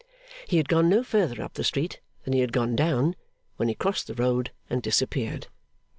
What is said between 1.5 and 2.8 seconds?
the street than he had gone